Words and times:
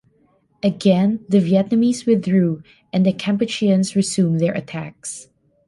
Again 0.63 1.23
the 1.29 1.37
Vietnamese 1.37 2.07
withdrew 2.07 2.63
and 2.91 3.05
the 3.05 3.13
Kampucheans 3.13 3.93
resumed 3.95 4.39
their 4.41 4.51
attacks. 4.55 5.29